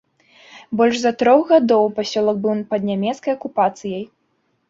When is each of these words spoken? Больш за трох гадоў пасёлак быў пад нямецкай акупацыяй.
Больш 0.79 0.95
за 1.01 1.09
трох 1.23 1.43
гадоў 1.51 1.85
пасёлак 1.99 2.37
быў 2.45 2.63
пад 2.73 2.81
нямецкай 2.93 3.31
акупацыяй. 3.37 4.03